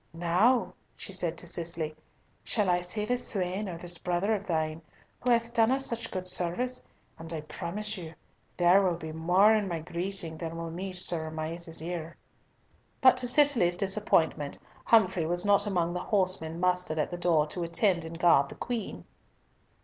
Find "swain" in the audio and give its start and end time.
3.27-3.69